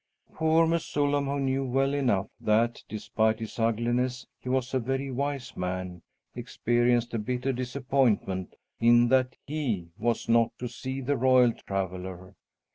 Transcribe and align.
Poor 0.33 0.65
Mesullam, 0.65 1.25
who 1.25 1.39
knew 1.39 1.63
well 1.63 1.93
enough 1.93 2.25
that, 2.39 2.81
despite 2.89 3.39
his 3.39 3.59
ugliness, 3.59 4.25
he 4.39 4.49
was 4.49 4.73
a 4.73 4.79
very 4.79 5.11
wise 5.11 5.55
man, 5.55 6.01
experienced 6.33 7.13
a 7.13 7.19
bitter 7.19 7.53
disappointment 7.53 8.55
in 8.79 9.09
that 9.09 9.35
he 9.45 9.89
was 9.99 10.27
not 10.27 10.57
to 10.57 10.67
see 10.67 11.01
the 11.01 11.15
royal 11.17 11.53
traveller. 11.53 12.33